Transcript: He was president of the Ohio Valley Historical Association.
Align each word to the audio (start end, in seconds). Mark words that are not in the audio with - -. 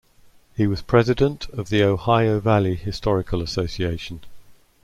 He 0.55 0.65
was 0.65 0.81
president 0.81 1.47
of 1.51 1.69
the 1.69 1.83
Ohio 1.83 2.39
Valley 2.39 2.73
Historical 2.73 3.39
Association. 3.39 4.21